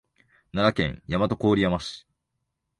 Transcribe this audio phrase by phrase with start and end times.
[0.51, 2.07] 奈良県大和郡山市